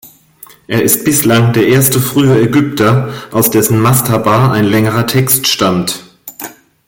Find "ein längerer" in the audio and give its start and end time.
4.51-5.05